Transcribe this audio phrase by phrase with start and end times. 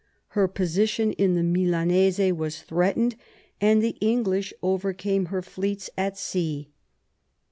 [0.29, 3.15] Her position in the Milanese was threatened,
[3.61, 6.71] and the English over came her iSeets at sea.